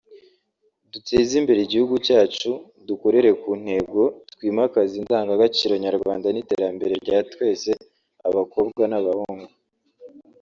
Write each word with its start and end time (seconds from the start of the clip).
duteze 0.91 1.31
imbere 1.41 1.59
igihugu 1.63 1.95
cyacu 2.07 2.49
dukorere 2.87 3.29
ku 3.41 3.49
ntego 3.61 4.01
twimakaze 4.33 4.93
indangagaciro 5.01 5.73
nyarwanda 5.85 6.27
n’iterambere 6.31 6.93
rya 7.03 7.19
twese 7.31 7.71
Abakobwa 8.29 8.83
n’abahungu 8.91 9.45